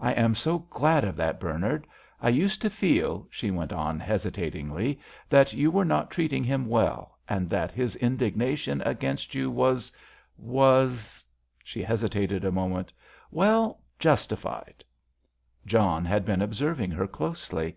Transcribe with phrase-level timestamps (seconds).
[0.00, 1.86] I am so glad of that, Bernard;
[2.20, 4.98] I used to feel," she went on, hesitatingly,
[5.30, 11.28] "that you were not treating him well, and that his indignation against you was—was—"
[11.62, 14.82] she hesitated a moment—"well—justified."
[15.64, 17.76] John had been observing her closely.